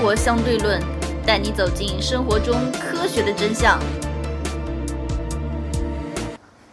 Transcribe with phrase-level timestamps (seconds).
[0.00, 0.80] 活相对论》，
[1.26, 3.78] 带你走进生活中科学的真相。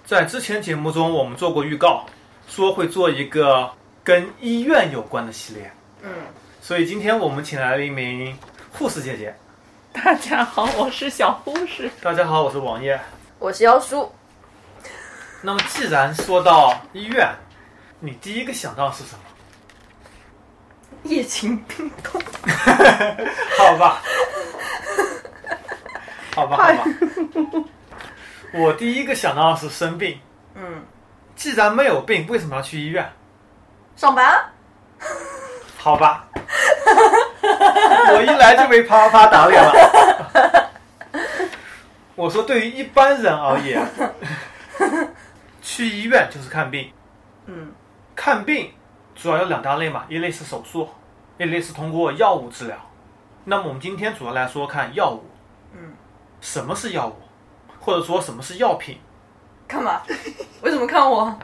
[0.05, 2.05] 在之前节目中，我们做过预告，
[2.47, 3.69] 说会做一个
[4.01, 5.69] 跟医院有关的系列。
[6.03, 6.09] 嗯，
[6.61, 8.33] 所以今天我们请来了一名
[8.71, 9.35] 护士姐姐。
[9.91, 11.91] 大家好，我是小护士。
[12.01, 12.97] 大家好，我是王爷。
[13.39, 14.09] 我是妖叔。
[15.41, 17.29] 那么，既然说到医院，
[17.99, 19.19] 你第一个想到是什么？
[21.03, 22.21] 疫情病痛。
[23.57, 24.01] 好吧，
[26.35, 26.83] 好吧，好吧。
[28.53, 30.19] 我第一个想到的是生病。
[30.55, 30.83] 嗯，
[31.35, 33.07] 既然没有病，为什么要去医院？
[33.95, 34.39] 上班。
[35.77, 36.27] 好吧。
[37.43, 40.69] 我一来就被啪啪打脸了。
[42.15, 43.85] 我说，对于一般人而言，
[45.61, 46.91] 去医院就是看病。
[47.45, 47.71] 嗯，
[48.15, 48.71] 看病
[49.17, 50.87] 主要有两大类嘛，一类是手术，
[51.39, 52.77] 一类是通过药物治疗。
[53.45, 55.25] 那么我们今天主要来说看药物。
[55.73, 55.93] 嗯，
[56.39, 57.15] 什么是药物，
[57.79, 58.99] 或者说什么是药品？
[59.67, 60.01] 干嘛？
[60.61, 61.35] 为什么看我？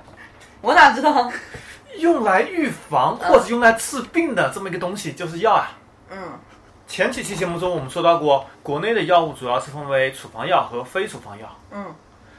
[0.62, 1.32] 我哪知道？
[1.98, 5.72] 用来预防或者用来治病的这么一个东西就是药啊。
[6.10, 6.18] 嗯。
[6.86, 11.48] 前几期节目中我们说到过，国内的药物主要是分为处方药和非处方药。
[11.72, 11.94] 嗯。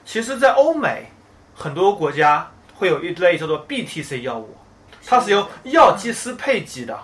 [0.04, 1.10] 其实，在欧美
[1.54, 4.54] 很多国家会有一类叫做 BTC 药物，
[5.06, 6.98] 它是由药剂师配给的，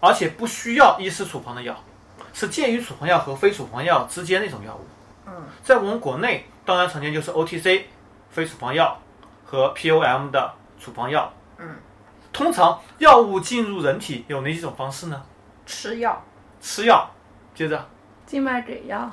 [0.00, 1.76] 而且不需要医师处方的药，
[2.32, 4.86] 是介于处方药和非处方药之间的一种药物。
[5.26, 5.32] 嗯。
[5.62, 7.82] 在我们国内，当然常见就是 OTC
[8.30, 9.00] 非处方药
[9.44, 11.32] 和 POM 的处方药。
[11.58, 11.76] 嗯。
[12.32, 15.22] 通常药物进入人体有哪几种方式呢？
[15.66, 16.22] 吃药。
[16.60, 17.08] 吃药，
[17.54, 17.88] 接着
[18.26, 19.10] 静脉给药，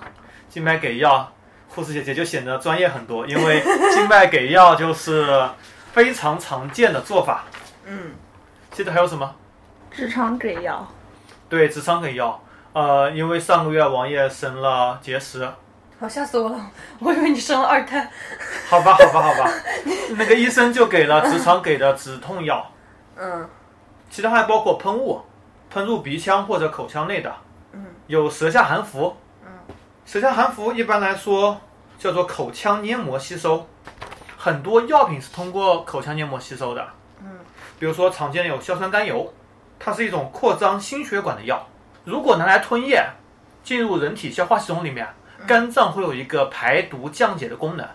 [0.50, 1.32] 静脉给药，
[1.70, 3.62] 护士姐姐就显得专业很多，因为
[3.94, 5.48] 静脉给药就是
[5.94, 7.44] 非常常见的做法。
[7.86, 8.16] 嗯，
[8.76, 9.34] 接着还有什么？
[9.90, 10.86] 直肠给药。
[11.48, 12.38] 对，直肠给药。
[12.74, 15.50] 呃，因为上个月王爷生了结石，
[15.98, 16.60] 好吓死我了，
[17.00, 18.12] 我以为你生了二胎。
[18.70, 19.50] 好吧，好吧，好吧，
[20.18, 22.70] 那个医生就给了 直肠给的止痛药。
[23.16, 23.50] 嗯，
[24.10, 25.22] 其他还包括喷雾。
[25.70, 27.34] 喷入鼻腔或者口腔内的，
[27.74, 29.52] 嗯，有舌下含服，嗯，
[30.06, 31.60] 舌下含服一般来说
[32.00, 33.68] 叫做口腔黏膜吸收，
[34.38, 36.88] 很多药品是通过口腔黏膜吸收的，嗯，
[37.80, 39.34] 比如说常见的有硝酸甘油，
[39.80, 41.68] 它是一种扩张心血管的药，
[42.04, 43.08] 如果拿来吞咽，
[43.64, 45.08] 进入人体消化系统里面，
[45.48, 47.88] 肝脏会有一个排毒降解的功能，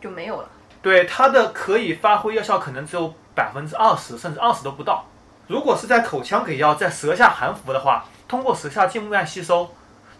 [0.00, 0.48] 就没有了，
[0.80, 5.04] 对它的可以发挥药效可能只有百分之二十，甚至二十都不到。
[5.46, 9.70] 如果是在口腔给药，在舌下含服的话，通过舌下静脉吸收，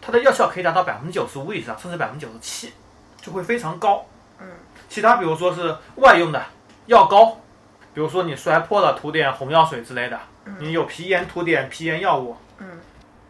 [0.01, 2.73] 它的药效可以达到百分之九十五以上，甚至百分之九十七，
[3.21, 4.05] 就会非常高。
[4.39, 4.47] 嗯，
[4.87, 6.41] 其他比如说是外用的
[6.85, 7.37] 药膏，
[7.97, 10.19] 比如说你摔破了涂点红药水之类的，
[10.59, 12.67] 你有皮炎涂点皮炎药物，嗯，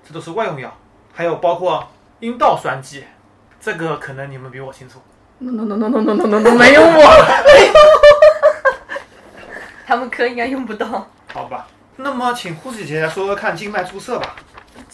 [0.05, 0.78] 这都是外用药。
[1.13, 1.89] 还有包括
[2.19, 3.05] 阴道栓剂，
[3.61, 5.00] 这个可能你们比我清楚。
[5.38, 7.01] no no no no no no no no 没用过，
[9.88, 11.07] 他们科应该用不到。
[11.31, 11.66] 好吧。
[11.95, 14.35] 那么，请护士姐姐来说说看静脉注射吧，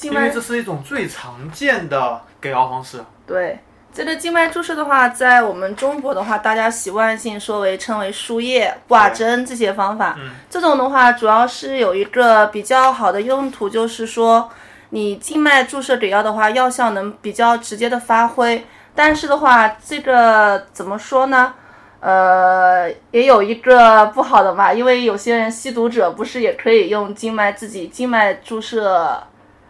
[0.03, 3.03] 因为这是一种最常见的给药方式。
[3.25, 3.57] 对，
[3.93, 10.15] 这个静脉注射的话，在我们中国的话，大家习惯性说为称为输液、挂针这些方法。
[10.17, 14.49] 嗯，这种的话，主要是有一个比较好的用途，就是说
[14.89, 18.65] 你静脉注射给药的话，药效能比较直接的发挥。
[18.95, 21.53] 但是的话，这个怎么说呢？
[21.99, 29.23] 呃，也有一个不好的嘛，因为有些人吸毒者不是也可以用静脉自己静脉注射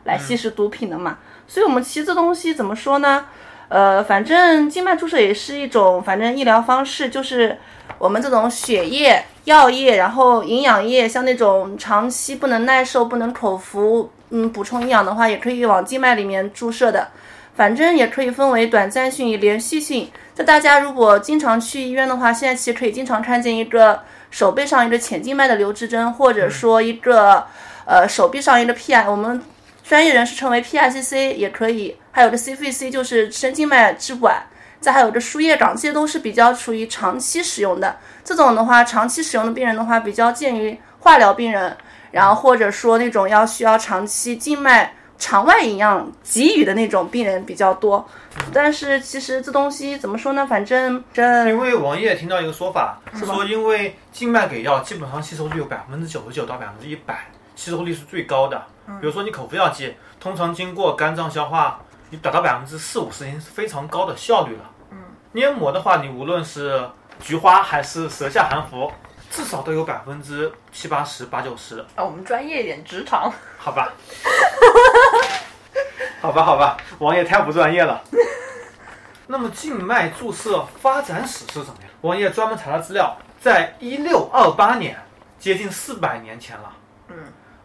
[0.06, 1.18] 来吸食毒品的嘛？
[1.46, 3.26] 所以我们其实这东西怎么说呢？
[3.70, 7.58] 呃，反正静脉注射也是一种反正医疗方式，就是
[7.98, 17.08] 我们这种血液、药液，然后营养液，像那种长期不能耐受、不能口服，嗯，补充营养的话，也可以往静脉里面注射的。
[17.56, 20.10] 反正也可以分为短暂性与连续性。
[20.34, 24.02] 在大家如果经常去医院的话，现在其实可以经常看见一个
[24.32, 27.46] 手背上一个浅静脉的留置针，或者说一个
[27.86, 29.40] 呃手臂上一个 P I，我们
[29.84, 34.44] 专业人士称为 P I C C 也可以，还有个 C V C 就是深静脉支管，
[34.80, 37.98] 再还有个输液管，这些都是比较处于长期使用的。
[38.24, 41.76] 这种的话，长期使用的病人的话，比较建于化疗病人，
[42.12, 44.94] 然后或者说那种要需要长期静脉。
[45.20, 48.06] 肠外营养给予的那种病人比较多，
[48.52, 50.46] 但是其实这东西怎么说呢？
[50.46, 58.62] 反正这因为王爷听到一个说法，说因为静脉给药基本上吸收率有百分之九十九到百分之一百，吸收率是最高的。
[59.00, 61.80] 比如说你口服药剂，通常经过肝脏消化，
[62.10, 64.70] 你达到百分之四五十已经是非常高的效率了。
[64.92, 64.98] 嗯，
[65.32, 66.90] 黏膜的话，你无论是
[67.20, 68.92] 菊花还是舌下含服，
[69.32, 71.80] 至少都有百分之七八十、八九十。
[71.96, 73.32] 啊，我们专业一点，直肠。
[73.58, 73.94] 好吧。
[76.22, 78.02] 好吧，好吧，王爷太不专业了。
[79.28, 81.90] 那么静脉注射发展史是什么样？
[82.02, 84.98] 王爷专门查了资料，在一六二八年，
[85.40, 86.74] 接近四百年前了。
[87.08, 87.16] 嗯，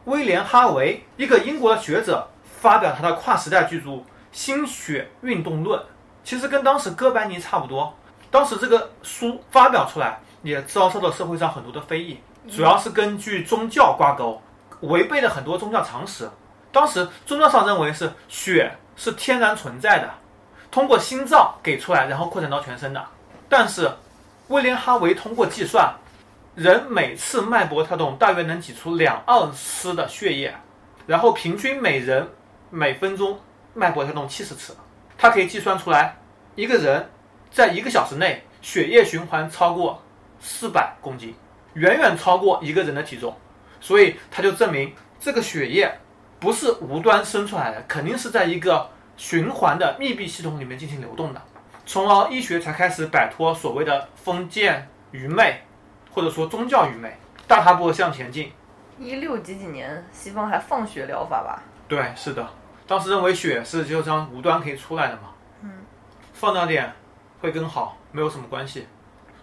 [0.09, 2.27] 威廉哈维，一个英国的学者，
[2.61, 3.91] 发表他的跨时代巨著
[4.33, 5.79] 《心血运动论》，
[6.25, 7.95] 其实跟当时哥白尼差不多。
[8.31, 12.19] 当时这个书发表出来，也遭受到社会上很多的非议，
[12.51, 14.41] 主要是根据宗教挂钩，
[14.81, 16.27] 违背了很多宗教常识。
[16.73, 20.11] 当时宗教上认为是血是天然存在的，
[20.71, 23.05] 通过心脏给出来，然后扩展到全身的。
[23.47, 23.91] 但是
[24.49, 25.93] 威廉哈维通过计算，
[26.59, 30.53] 人每次脉搏跳动大约能挤出两盎司的血液，
[31.07, 32.29] 然后平均每人
[32.69, 33.39] 每分钟
[33.75, 34.77] 脉搏跳动七十次。
[35.17, 36.17] 它可以计算出来，
[36.57, 37.09] 一个人
[37.49, 40.03] 在一个小时内血液循环超过
[40.41, 41.33] 四百公斤，
[41.75, 43.33] 远远超过一个人的体重。
[43.81, 45.97] 所以它就证明这个血液
[46.41, 51.41] 不是无端生出来的，肯定是在一个循环的密闭系统里面进行流动的。
[51.87, 55.63] 从而医学才开始摆脱所谓的封建愚昧，
[56.11, 57.17] 或者说宗教愚昧，
[57.47, 58.53] 大踏步地向前进。
[58.99, 61.63] 一六几几年，西方还放血疗法吧？
[61.87, 62.47] 对，是的，
[62.87, 65.31] 当时认为血是就这样无端可以出来的嘛，
[65.63, 65.71] 嗯，
[66.33, 66.93] 放大点
[67.41, 68.87] 会更好，没有什么关系。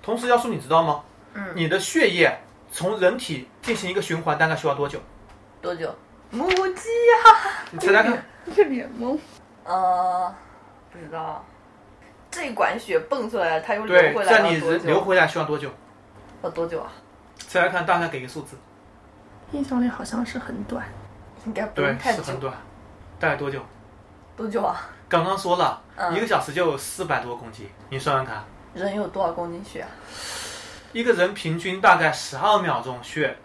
[0.02, 1.04] 同时，要说你知道吗？
[1.34, 2.38] 嗯，你的血液
[2.72, 5.00] 从人体进行一个循环大概需要多久？
[5.62, 5.94] 多久？
[6.32, 7.32] 母鸡呀、
[7.72, 8.26] 你猜猜看。
[8.56, 9.18] 这脸懵。
[9.64, 10.36] 呃，
[10.92, 11.44] 不知道。
[12.30, 15.70] 这管血蹦出来，它又流回，来在你流回来需要多久？
[16.46, 16.92] 要多久啊？
[17.48, 18.56] 再来看，大概给个数字。
[19.52, 20.86] 印象里好像是很短，
[21.46, 22.40] 应该不对用，太久是很。
[22.40, 22.54] 短。
[23.20, 23.60] 大概多久？
[24.38, 24.90] 多久啊？
[25.10, 28.44] 刚刚说了，嗯一个小时就有四百多公斤，你算算看。
[28.74, 29.90] 人有多少公斤血啊？
[30.94, 33.38] 一个人平均大概十二秒钟血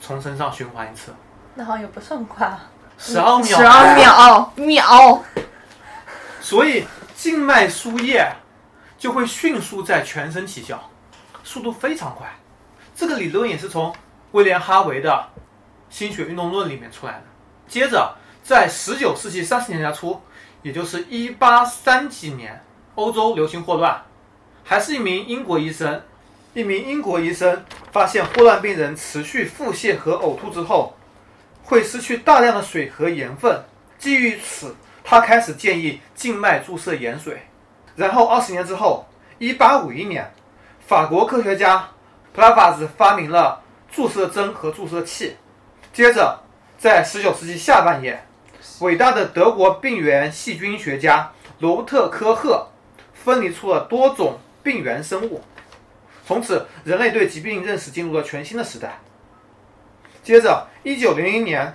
[0.00, 1.12] 从身上循环一次，
[1.54, 2.70] 那好像也不算快啊。
[2.96, 5.22] 十二秒，十二秒秒，
[6.40, 8.32] 所以静脉输液
[8.96, 10.80] 就会迅速在全身起效，
[11.44, 12.26] 速度非常快。
[12.96, 13.94] 这个理论也是从
[14.32, 15.28] 威廉哈维的
[15.94, 17.22] 《心血运动论》里面出来的。
[17.68, 20.18] 接着，在十九世纪三十年代初，
[20.62, 22.64] 也就是一八三几年，
[22.94, 24.02] 欧洲流行霍乱，
[24.64, 26.02] 还是一名英国医生，
[26.54, 27.62] 一名英国医生
[27.92, 30.94] 发现霍乱病人持续腹泻和呕吐之后，
[31.64, 33.62] 会失去大量的水和盐分。
[33.98, 37.42] 基于此，他开始建议静脉注射盐水。
[37.94, 39.06] 然后二十年之后，
[39.38, 40.32] 一八五一年，
[40.86, 41.86] 法国科学家
[42.36, 45.36] 普拉法兹发明了注射针和注射器。
[45.90, 46.38] 接着，
[46.76, 48.22] 在十九世纪下半叶，
[48.80, 52.68] 伟大的德国病原细菌学家罗伯特科赫
[53.14, 55.40] 分离出了多种病原生物。
[56.26, 58.98] 从此，人类对疾病认识进入了全新的时代。
[60.22, 61.74] 接着，一九零零年，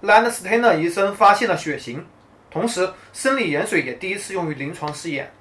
[0.00, 2.04] 兰德斯泰纳医生发现了血型，
[2.50, 5.32] 同时生理盐水也第一次用于临床试验。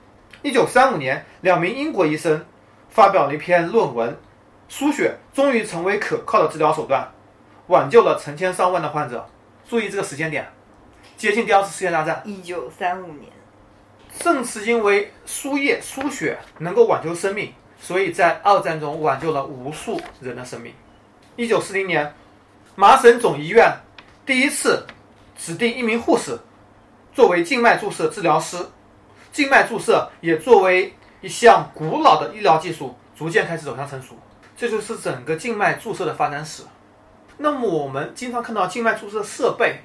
[0.44, 2.46] 一九三五年，两名英国医生
[2.90, 4.16] 发表了一篇论文，
[4.68, 7.12] 输血终于成为可靠的治疗手段，
[7.68, 9.28] 挽救了成千上万的患者。
[9.68, 10.48] 注意这个时间点，
[11.18, 12.22] 接近第二次世界大战。
[12.26, 13.32] 一九三五年，
[14.20, 20.74] 正是因为输液输血能够挽救生命，所以在二战中挽救了无数人的生命。
[21.36, 22.14] 一九四零年，
[22.76, 23.72] 麻省总医院
[24.26, 24.86] 第一次
[25.38, 26.38] 指定一名护士
[27.14, 28.58] 作为静脉注射治疗师，
[29.32, 34.16] 静脉注射也作为一项古老的医疗技术，逐渐开始走向成熟。
[34.56, 36.64] 这就是整个静脉注射的发展史。
[37.38, 39.82] 那么我们经常看到静脉注射设备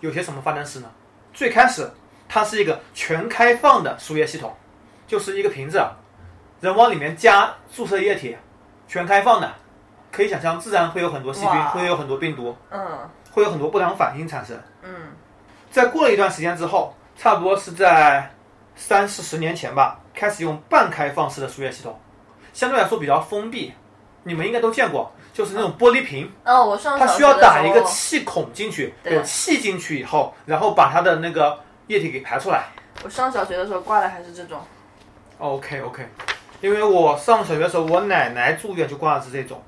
[0.00, 0.90] 有些什么发展史呢？
[1.32, 1.90] 最开始
[2.28, 4.54] 它是一个全开放的输液系统，
[5.06, 5.82] 就是一个瓶子，
[6.60, 8.36] 人往里面加注射液体，
[8.86, 9.50] 全开放的，
[10.12, 12.80] 可以想象自然会有很多细菌，会有很多病毒，嗯
[13.32, 14.54] 会有很多不良反应产生。
[14.82, 15.12] 嗯
[15.70, 18.30] 在过了一段时间之后，差不多是在
[18.76, 21.98] 三四十年前吧，开始用半开放式的输液系统，
[22.52, 23.72] 相对来说比较封闭。
[24.24, 32.68] 你们应该都见过，就是那种玻璃瓶，哦，我上它需要打一个气孔进去，对有气进去以后，然后把它的那个液体给排出来。
[33.02, 34.58] 我上小学的时候挂的还是这种。
[35.38, 36.08] OK OK，
[36.60, 39.62] 因为我上小学的时候，我奶奶住院就挂的是这种，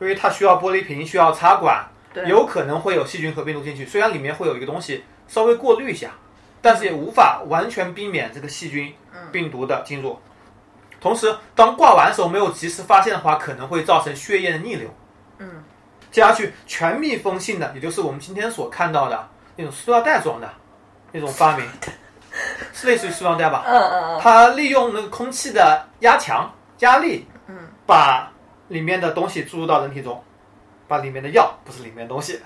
[0.00, 1.84] 因为它需要玻璃瓶，需要插管，
[2.26, 3.84] 有可能会有细菌和病毒进去。
[3.84, 6.12] 虽然里面会有一个东西稍微过滤一下，
[6.62, 8.94] 但是也无法完全避免这个细菌、
[9.30, 10.18] 病毒的进入。
[11.04, 14.88] 同时，当挂完的时候没有及时发现的话，可能会造成血液的逆流。
[15.36, 15.62] 嗯，
[16.10, 20.50] 接下去全密封性的，也就是我们今天所看到的那种塑料袋装的
[21.12, 21.68] 那种发明，
[22.72, 23.64] 是类似于塑料袋吧？
[23.66, 28.32] 嗯嗯嗯，它利用那个空气的压强、压力，嗯，把
[28.68, 30.24] 里面的东西注入到人体中，
[30.88, 32.40] 把里面的药不是里面的东西。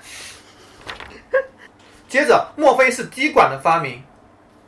[2.08, 4.02] 接着，墨菲是滴管的发明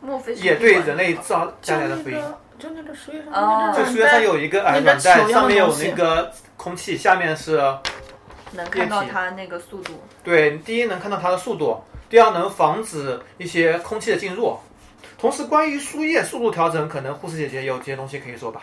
[0.01, 2.23] 莫非是也对人类造带来了福音。
[2.61, 7.57] 就那个树叶上哦就树叶上有一个哎那个软带，上面有那个空气，下面是
[8.53, 10.03] 能看到它那个速度。
[10.23, 14.59] 对，第一能看到它的速度，第二能防止一些空气的进入。
[15.19, 18.63] 同时，关于输液速度调整，可能护士姐姐有这些东西可以说吧？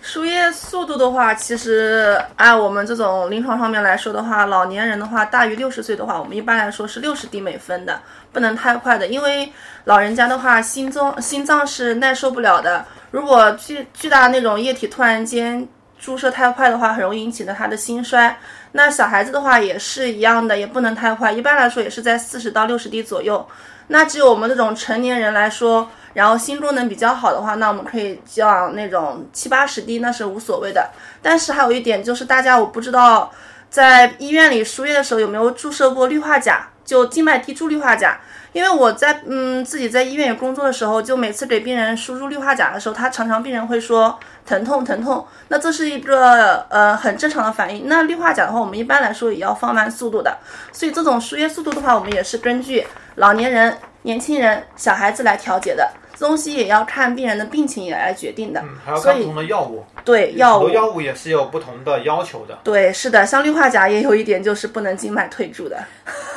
[0.00, 8.00] 输液速度的话，其实按我们这种临床上面来说的话，老年人的话，大于六十岁的话，我们一般来说是六十滴每分的，
[8.32, 9.52] 不能太快的，因为
[9.84, 12.84] 老人家的话，心脏心脏是耐受不了的。
[13.16, 15.66] 如果巨巨大的那种液体突然间
[15.98, 18.38] 注射太快的话，很容易引起的他的心衰。
[18.72, 23.48] 那小孩子的话也是一样的，也不能太快，一般来说也是在四十到六十滴左右。
[23.86, 30.90] 那只有我们这种成年人来说，然后心功能比较好的话，那我们可以叫那种七八十滴，那是无所谓的。
[31.22, 33.32] 但是还有一点就是，大家我不知道
[33.70, 38.20] 在医院里输液的时候有没有注射过氯化钾，就静脉滴注氯化钾。
[38.56, 47.86] 因为我在嗯自己在医院里工作的时候，就每次给病人输入氯化钾的时候，他常常病人会说疼痛疼痛，那这是一个呃很正常的反应。
[47.86, 50.38] 那氯化钾的话，我们一般来说也要放慢速度的，
[50.72, 52.82] 所以这种输液速度的话，我们也是根据
[53.16, 55.86] 老年人、年轻人、小孩子来调节的。
[56.18, 58.58] 这东西也要看病人的病情也来决定的。
[58.62, 62.58] 嗯，还要看不同的药物，对药物，药物也是有不同的要求的。
[62.64, 65.78] 对是的，像氯化钾也有一点就是不能静脉退注的，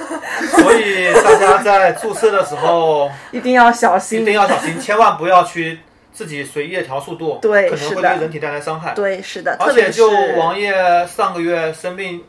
[0.61, 4.25] 所以大家在注射的时候 一定要小心一。
[4.25, 5.79] 定要小心，千万不要去
[6.11, 8.93] 自己随意的调速度，可能会对人体带来伤害。
[8.93, 10.73] 对，是的，而且就王爷
[11.07, 12.23] 上个月生病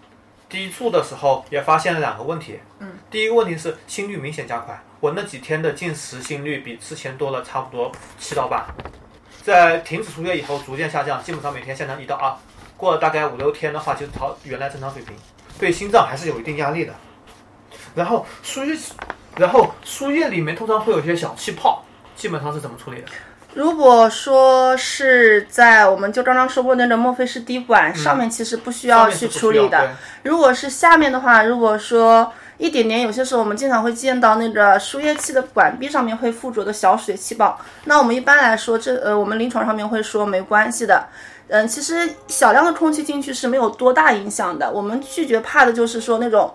[0.48, 2.60] 低处的时候，也发现了两个问题。
[2.78, 8.66] 嗯，第一个问题是心率明显加快，我那几天的进食心率比之前多了差不多七到八，
[9.42, 12.32] 在停止输液以后逐渐下降，基本上每天下降一到二，
[12.76, 15.14] 过了大概五六天的话，就朝原来正常水平，
[15.58, 16.92] 对心脏还是有一定压力的。
[17.94, 18.76] 然后输液，
[19.36, 21.84] 然后输液里面通常会有一些小气泡，
[22.16, 23.06] 基本上是怎么处理的？
[23.54, 29.90] 如果说是在我们就刚刚说过那种墨菲式滴管、上面，其实不需要去处理的。
[30.22, 41.08] 如果是下面的话，如果说一点点，有些时候我们经常会见到那个输液器的管壁上面会附着的小水气泡，那我们一般来说，这呃我们临床上面会说没关系的。
[41.48, 44.70] 嗯，其实小量的空气进去是没有多大影响的。
[44.70, 46.54] 我们拒绝怕的就是说那种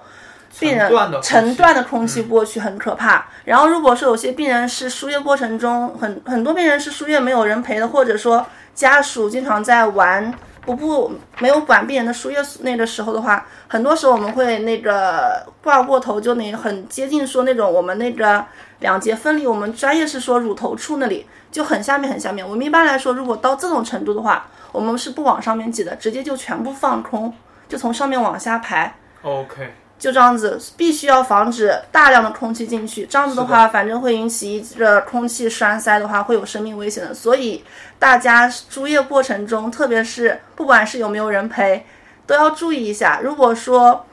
[0.60, 3.26] 病人成段的空气过去很可怕。
[3.44, 18.44] 然后如果说有些病人是输液过程中很很多病人是输液没有人陪的，或者说家属经常在玩不不没有管病人的输液那个时候的话，很多时候我们会那个挂过头，就那很接近说那种我们那个
[18.80, 22.48] 两节分离，我们专业是说乳头处那里就很下面很下面。
[22.48, 27.32] 我们一般来说，如果到这种程度的话，我们是不往上面挤的，直接就全部放空，
[27.70, 28.96] 就从上面往下排。
[29.22, 37.14] OK，就这样子，必须要防止大量的空气进去，这样子的话，反正会引起一个空气栓塞的话，会有生命危险的。
[37.14, 37.64] 所以
[37.98, 41.86] 大家输液过程中，特别是不管是有没有人陪，
[42.28, 43.20] 都要注意一下。
[43.24, 44.06] 如果说，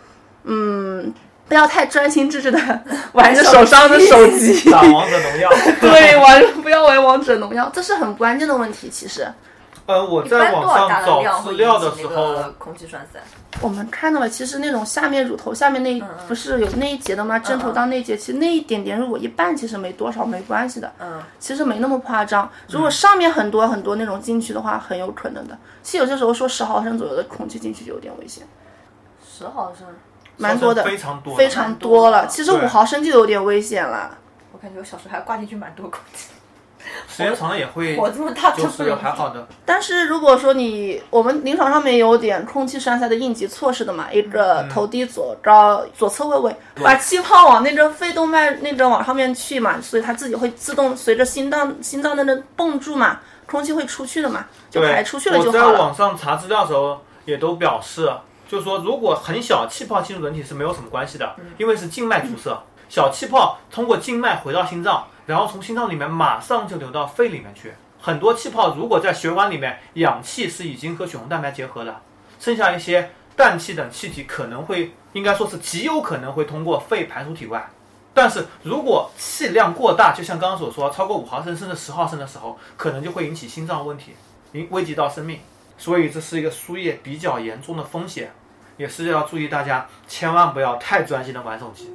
[0.44, 1.12] 嗯，
[1.48, 2.58] 不要太专心致志的
[3.12, 5.50] 玩着手上的手机， 打王者荣耀。
[5.80, 8.88] 对，玩不要玩王者荣耀，这是很关键的问题。
[8.88, 9.26] 其实
[9.86, 13.20] 呃，我一般在网多少大上找的量会资料的时候，空气栓塞？
[13.60, 17.38] 我们看到了，其实那种下面乳头下面那一不是有那一节的吗？
[17.38, 20.90] 针头到那一节，其实那一点点，如果一半，其实没多少，没关系的。
[21.00, 22.48] 嗯，其实没那么夸张。
[22.68, 25.58] 如果上面很多很多那种进去的话，很有可能的。
[25.82, 28.46] 其实有些时候说十毫升左右的空气进去就有点危险，
[29.28, 29.86] 十毫升，
[30.36, 32.20] 蛮多的，非常多，非常多了。
[32.20, 34.16] 多的其实五毫升就有点危险了。
[34.52, 36.28] 我感觉我小时候还挂进去蛮多空气，
[37.08, 39.46] 时间长了也会，活这么大就是还好的。
[39.64, 55.78] 但是如果说你我们临床上面有点空气栓塞的应急措施的嘛，一个头低左高左侧位位，把气泡往那个肺动脉那个往上面去嘛，所以它自己会自动随着心脏心脏那个泵住嘛，空气会出去的嘛，就，排出去了我在就好了。
[55.78, 58.10] 网上查资料的时候也都表示，
[58.48, 62.58] 就是说如果很小气泡进入人体是没有什么关系的，因为是静脉注射，
[62.92, 67.72] 小气泡通过静脉回到心脏，然后从心脏里面马上就流到肺里面去。
[67.98, 72.02] 很多气泡如果在血管里面，氧气是已经和血红蛋白结合的，
[72.38, 77.66] 剩下一些氮气等气体可能会，应该说是极有可能会通过肺排出体外。
[78.12, 84.14] 但是如果气量过大，就像刚刚所说，超过五毫升甚至十毫升的时候，可能就会引起心脏问题，
[84.52, 85.40] 危危及到生命。
[85.78, 88.34] 所以这是一个输液比较严重的风险，
[88.76, 91.90] 也是要注意大家千万不要太专心的玩手机，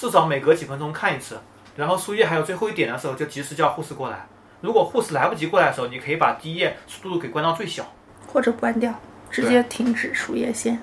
[0.00, 1.38] 至少每隔几分钟看一次。
[1.76, 4.26] 然后输液还有最后一点的时候，就及时叫护士过来。
[4.62, 7.84] 如果护士来不及过来的时候，你可以把滴液速度给关到最小。
[8.26, 8.94] 或者关掉，
[9.30, 10.78] 直接停止输液线。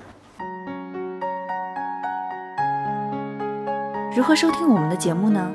[4.16, 5.50] 如何收听我们的节目呢？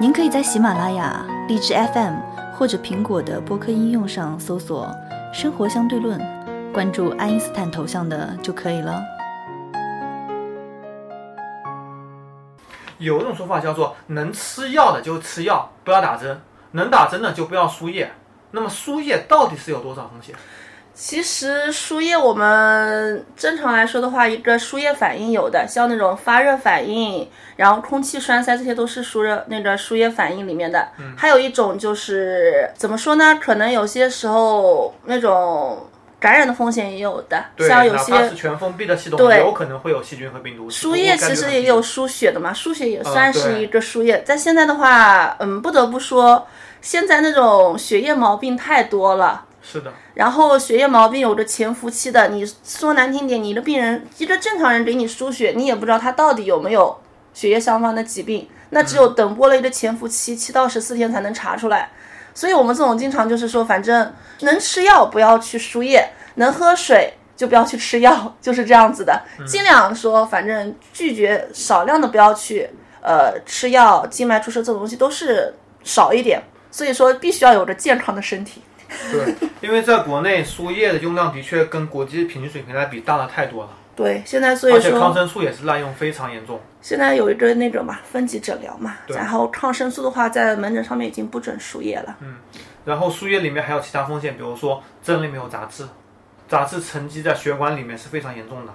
[0.00, 2.16] 您可以在喜马拉雅、荔枝 FM
[2.52, 4.92] 或者苹果的播客应用上搜索
[5.32, 6.20] “生活相对论”，
[6.74, 9.17] 关注爱因斯坦头像的就可以了。
[12.98, 16.36] 有一种说法叫做能吃药的就吃药，不要打针；
[16.72, 18.12] 能打针的就不要输液。
[18.50, 20.34] 那么输液到底是有多少风险？
[20.94, 30.88] 其实输液我们正常来说的话，一个输液反应有的，像那种发热反应，然后空气栓塞，这些都是输热那个输液反应里面的。
[31.16, 33.38] 还有一种就是怎么说呢？
[33.40, 35.88] 可能有些时候那种
[36.20, 40.68] 感染的风险也有的，像有些是全封闭的系统，有可能会有细菌和病毒。
[40.68, 44.24] 输液其实也有输血的嘛，输血也算是一个输液。
[44.26, 46.46] 但现在的话，嗯，不得不说，
[46.80, 49.44] 现在那种血液毛病太多了。
[49.62, 56.96] 是的，然后血液毛病有着潜伏期的，你说难听点，你的病人一个正常人给你输血，你也不知道他到底有没有
[57.34, 61.90] 血液相关的疾病，那只有等过了一个潜伏期，七到十四天才能查出来。
[62.38, 69.20] 所以我们这种经常就是说，反正能吃药不要去输液，能喝水就不要去吃药，就是这样子的。
[69.44, 72.70] 尽量说，反正拒绝少量的不要去
[73.02, 75.52] 呃吃药、静脉注射这种东西都是
[75.82, 76.40] 少一点。
[76.70, 78.62] 所以说，必须要有着健康的身体。
[79.10, 86.60] 对，因为在国内输液的用量的确跟国际平均水平来比大了太多了，对，现在所以而且抗生素也是滥用非常严重。
[86.80, 92.16] 现在有一个那个嘛分级诊疗嘛，然后抗生素的话在门诊上面已经不准输液了。
[92.20, 92.36] 嗯
[92.84, 95.84] 然后输液里面还有其他风险，比如说针里面有杂质，
[96.46, 98.72] 杂质沉积在血管里面是非常严重的。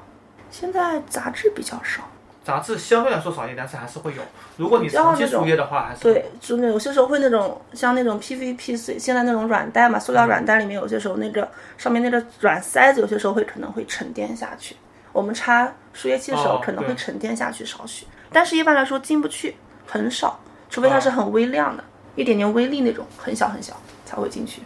[0.51, 2.03] 现在杂质比较少，
[2.44, 4.22] 杂质相对来说少一点，但是还是会有。
[4.58, 14.75] 如果你长期输液的话，还是会对，就那有些时候会那种像那种 PVP 碎，现在那种软袋嘛，塑料软袋里面有些时候那个上面那个软塞子，有些时候会可能会沉淀下去。
[15.13, 19.56] 我们插输液器的时候哦可能会沉淀下去少许，但是一般来说进不去，
[19.88, 20.38] 很少，
[20.69, 21.84] 除非它是很微量的，
[22.15, 24.62] 一点点微粒那种，很小很小才会进去。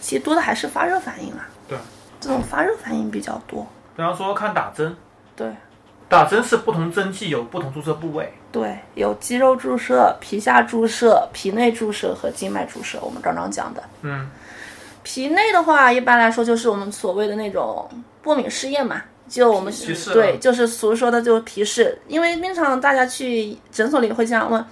[0.00, 1.78] 其实多的还是发热反应啊，对。
[2.20, 3.66] 这种发热反应比较多。
[3.94, 4.96] 比方说看打针，
[5.36, 5.54] 对
[6.08, 8.32] 打针是不同针剂有不同注射部位。
[8.50, 13.82] 对，有肌肉注射、皮下注射、皮内注射和静脉注射，我们刚刚讲的。
[14.00, 14.30] 嗯，
[15.04, 17.88] 皮内的话，一般来说就是我们所谓的那种
[18.24, 19.72] 过敏试验嘛，就我们
[20.12, 21.96] 对，嗯就是俗说的就是皮试。
[22.08, 24.64] 因为经常大家去诊所里会这样问，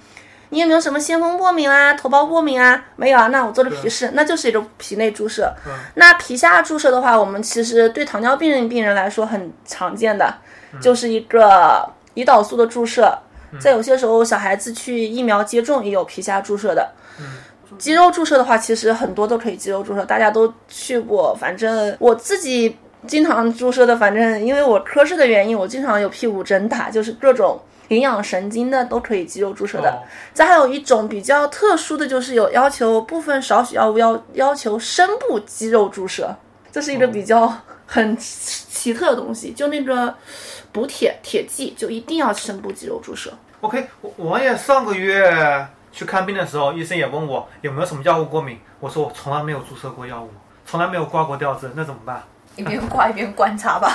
[0.49, 2.83] 你有没有什么先锋过敏啊、头孢过敏啊？
[2.95, 5.53] 没有啊，那我做的皮试，那就是一种皮内注射。
[5.95, 10.35] 那皮下注射的话，我们其实对糖尿病病人来说很常见的，
[10.81, 13.17] 就是一个胰岛素的注射。
[13.59, 16.91] 在有些时候，小孩子去疫苗接种也有皮下注射的。
[17.77, 21.35] 肌肉注射的话，其实很多都可以肌肉注射，大家都去过。
[21.39, 27.59] 反正我自己经常注射的，反正因为我科室的原因，我经常有屁股针打，就是各种
[27.89, 29.89] 营养神经的都可以肌肉注射的。
[29.89, 29.99] 哦
[30.33, 36.35] 再还有一种比较特殊的就是有要求部分少许药物要要求深部肌肉注射，
[36.71, 37.53] 这是一个比较
[37.85, 39.51] 很奇特的东西。
[39.51, 40.13] 就那个
[40.71, 43.31] 补铁铁剂就一定要深部肌肉注射。
[43.61, 45.31] OK，我我也上个月
[45.93, 50.29] 去看病的时候，医生也问我有没有什么药物过敏，我说我从来没有注射过药物，
[50.65, 52.21] 从来没有挂过吊针，那怎么办？
[52.55, 53.89] 一边挂一边观察吧。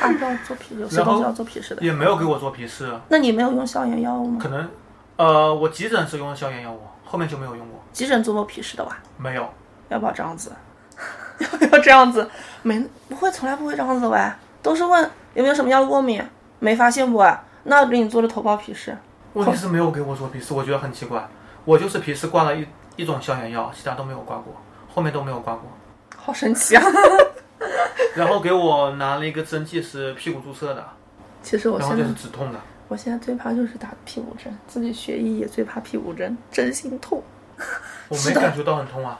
[0.00, 1.82] 按照做皮，有些然后东西要做皮试的。
[1.82, 4.38] 也没有给我做皮试，那你没有用消炎药物吗？
[4.40, 4.68] 可能
[5.16, 8.98] 呃我急诊是用的消炎药物，后面就没有用过，急诊做过皮试的吧？
[9.16, 9.48] 没有。
[9.88, 10.52] 要不要这样子？
[11.38, 12.28] 要不要这样子？
[12.62, 14.18] 没不会，从来不会这样子喂，
[14.62, 16.22] 都是问有没有什么药过敏，
[16.60, 17.42] 没发现不啊？
[17.64, 18.96] 那给你做的头孢皮试。
[19.34, 21.28] 问题是没有给我做皮试，我觉得很奇怪。
[21.64, 22.66] 我就是皮试挂了一
[22.96, 24.54] 一种消炎药，其他都没有挂过，
[24.92, 25.62] 后面都没有挂过。
[26.16, 26.82] 好神奇啊！
[28.14, 30.84] 然后给我拿了一个针剂是屁股注射的，
[31.42, 32.58] 其实我现在就是止痛的。
[32.88, 37.22] 我现在最怕就是打屁股针，自己学医也最怕屁股针，真心痛。
[38.08, 39.18] 我没感觉到很痛啊，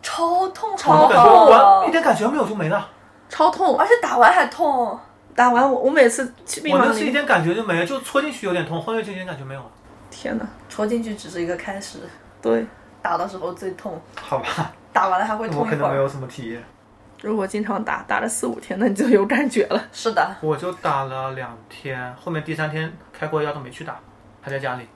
[0.00, 2.88] 超痛，我超感觉完一，点感觉没有就没了。
[3.28, 3.86] 超痛而！
[3.86, 4.98] 且打完还痛。
[5.34, 9.66] 打完我，我每次去病我那房，是一点感觉就没了，就戳进去有点痛，后面就一点感觉没有了。
[10.10, 10.46] 天哪！
[10.68, 11.98] 戳进去只是一个开始，
[12.42, 12.66] 对，
[13.00, 15.70] 打的时候最痛，好吧，打完了还会我痛一会儿。
[15.70, 16.62] 可能没有什么体验。
[17.22, 19.80] 如果经常打，打了四五天，那你就有感觉了。
[19.92, 24.00] 是的，我就打了两天，后面第三天开过药都没去打，
[24.40, 24.88] 还在家里。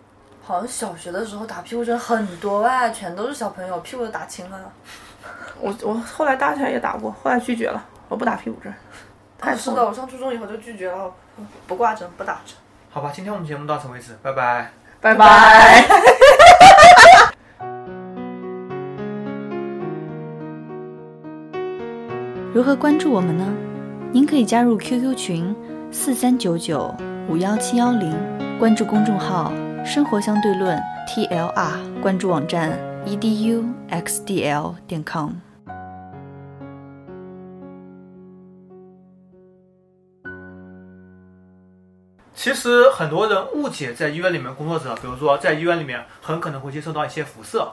[0.42, 4.72] 好像小学的时候打屁股针很多哎，全都是小朋友，屁股都打青了。
[5.60, 8.72] 我我后来大起来也打过，后来拒绝了，我不打屁股针，
[9.56, 9.84] 是的。
[9.84, 11.12] 我上初中以后就拒绝了，
[11.66, 12.54] 不挂针，不打针。
[12.90, 14.70] 好吧，今天我们节目到此为止，拜拜。
[15.00, 15.84] 拜拜。
[22.54, 23.44] 如何关注我们呢？
[24.12, 25.52] 您可以加入 QQ 群
[25.90, 26.94] 四三九九
[27.28, 28.16] 五幺七幺零，
[28.60, 29.52] 关注公众号
[29.84, 35.30] 生活相对论 TLR，关注网站 eduxdl 点 com。
[42.34, 47.72] 其实很多人误解在医院里面工作者，比如说在医院里面很可能会接受到一些辐射，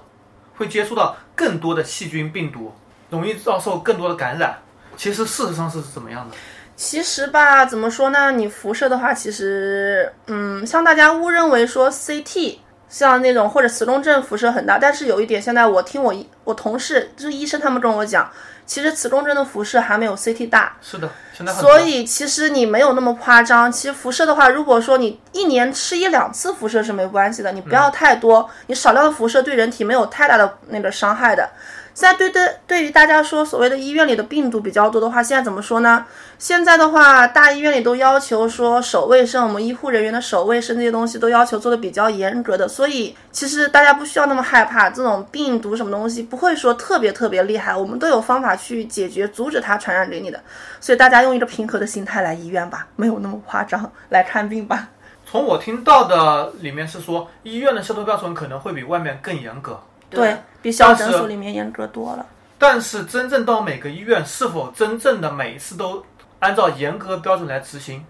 [0.56, 2.74] 会接触到更多的细菌病毒，
[3.10, 4.60] 容易遭受更多的感染。
[4.96, 6.36] 其实事实上是怎么样的？
[6.76, 8.32] 其实吧，怎么说呢？
[8.32, 12.58] 你辐射的话，其实，嗯，像大家误认为说 CT，
[12.90, 18.32] 像那种或者磁共振辐射很大，但是有一点，现在我听我我同事就是医生他们跟我讲，
[18.66, 20.76] 其实磁共振的辐射还没有 CT 大。
[20.82, 23.72] 是的，现在所以其实你没有那么夸张。
[23.72, 31.50] 其实辐射的话，如果说你一年吃一两次辐射是没关系的，你不要太多，你少量的辐射对人体没有太大的那个伤害的。
[31.94, 36.06] 现在对对对于大家说所谓的医院里的病毒比较多的话，现在怎么说呢？
[36.40, 50.42] 现在的话，大医院里都要求说手卫生，我们医护人员的手卫生这些东西都要求做的比较严格的，所以其实大家不需要那么害怕这种病毒什么东西，不会说特别特别厉害，我们都有方法去解决，阻止它传染给你的。
[50.80, 54.88] 所以大家用一个平和的心态来医院吧，没有那么夸张，来看病吧。
[55.30, 59.80] 从我听到的里面是说，医院的消毒标准可能会比外面更严格，
[60.20, 62.26] 对比小诊所里面严格多了。
[62.60, 66.06] 但是真正到每个医院，是否真正的每一次都
[66.38, 68.06] 按照严格标准来执行，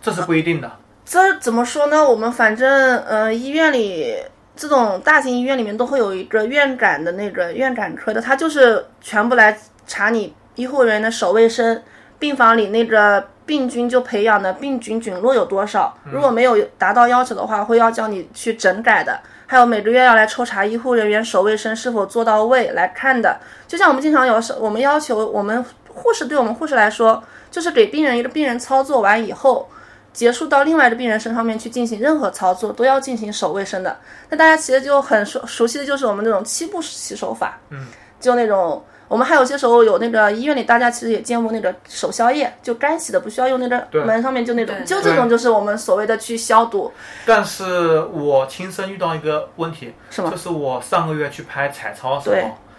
[0.00, 0.70] 这是不一定的。
[1.04, 2.02] 这怎么说呢？
[2.02, 4.16] 我们反正呃，医院里
[4.56, 11.82] 这种大型医院里面都会有一个院感的那个院感科的，他就是全部来查你医护人员的手卫生，
[12.18, 19.20] 病房里那个病菌就培养的病菌菌落有多少，如果没有达到要求的话，会要叫你去整改的。
[19.46, 23.38] 还有每个月要来抽查医护人员手卫生是否做到位来看的。
[23.66, 29.68] 就像我们经常有时，我们要求我们护士对我们护士来说，就是给病人一个病人操作完以后。
[30.12, 33.98] 结束到另外的病人身上面去进行任何操作，都要进行手卫生的。
[34.30, 37.88] 那大家其实就很熟熟悉的就是我们那种七步洗手法，嗯，
[38.20, 46.92] 就那种我们还有些时候有那个医院里大家其实也见过那个手消液，就干洗的，不需要用那个门上面就那种，就这种就是我们所谓的去消毒。
[47.26, 52.36] 但是我亲身遇到一个问题，是吗就是我上个月去拍彩超的时候，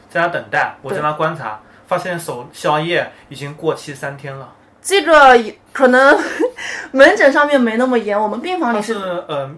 [0.10, 4.54] 在那等待，我在那观察，发现手消液已经过期三天了。
[4.82, 5.40] 这个
[5.74, 6.20] 可能
[6.92, 9.58] 门诊上面没那么严，我们病房里是它是嗯、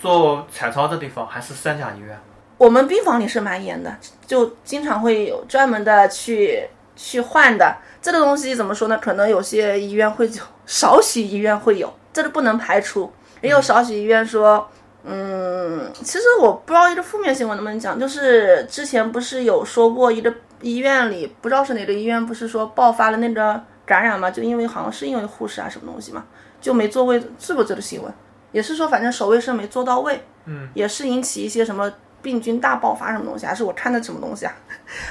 [0.00, 2.18] 做彩超的地方还是三甲医院？
[2.58, 7.76] 我们病房里是蛮严的，就经常会有专门的去去换的。
[8.02, 8.98] 这个东西怎么说呢？
[8.98, 13.10] 可能有些医院会有，少许医院会有，这个不能排除。
[13.40, 14.68] 也有少许医院说，
[15.04, 24.28] 嗯，其实我不知道一个负面新闻能不能讲，就是之前不是有说过一个医院里，不知道是哪个医院，不是说爆发了那个感染嘛？
[24.30, 26.24] 就因为好像是因为护士啊什么东西嘛，
[26.60, 28.12] 就没做位，是不是这个新闻？
[28.50, 34.52] 也是说反正守卫生没做到位，嗯，也是引起一些什么病菌大爆发什么东西，还是我看的什么东西啊？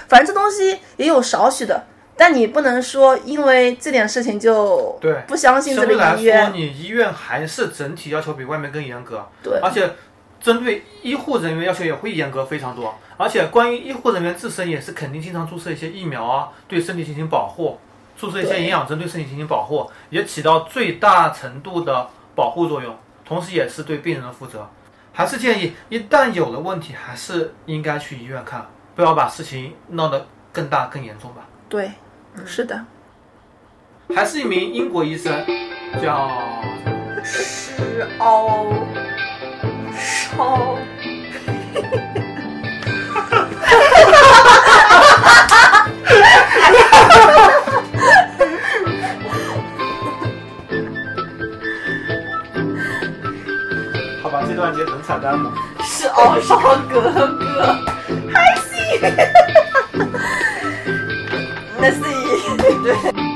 [0.07, 6.53] 反正这东西也有少许的，但你不能说因为这点事情就对不相信这个相对来说，医院。
[6.53, 9.91] 你医院还是整体要求比外面更严格，对而且
[10.41, 12.93] 针对医护人员要求也会严格非常多。
[13.17, 17.79] 而且关于医护人员自身也是肯定经常注射一些疫苗啊，对身体进行保护，
[18.15, 24.69] 注射一些营养针对身体进行保护，也起到最大程度的保护作用，同时也是对病人的负责。
[25.17, 31.41] 还是建议，一旦有了问题，还是应该去医院看，不要把事情闹得更大更严重吧。
[31.67, 31.89] 对，
[32.45, 32.86] 是的，
[34.15, 35.43] 还是一名英国医生，
[35.99, 36.30] 叫
[37.23, 38.67] 施奥
[39.91, 40.77] 烧。
[54.85, 55.51] 能彩单吗？
[55.83, 57.77] 是傲霜哥哥，
[58.33, 58.67] 还行。
[61.79, 62.95] 那是一对。